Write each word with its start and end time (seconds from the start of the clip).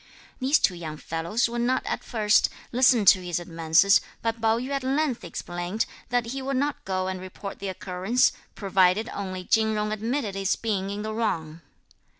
These 0.39 0.57
two 0.57 0.73
young 0.73 0.97
fellows 0.97 1.47
would 1.47 1.61
not 1.61 1.85
at 1.85 2.03
first 2.03 2.49
listen 2.71 3.05
to 3.05 3.21
his 3.23 3.39
advances, 3.39 4.01
but 4.23 4.41
Pao 4.41 4.57
yü 4.57 4.69
at 4.71 4.81
length 4.81 5.23
explained 5.23 5.85
that 6.09 6.25
he 6.33 6.41
would 6.41 6.57
not 6.57 6.83
go 6.85 7.07
and 7.07 7.21
report 7.21 7.59
the 7.59 7.67
occurrence, 7.69 8.31
provided 8.55 9.09
only 9.09 9.43
Chin 9.45 9.73
Jung 9.75 9.91
admitted 9.91 10.33
his 10.33 10.55
being 10.55 10.89
in 10.89 11.03
the 11.03 11.13
wrong. 11.13 11.61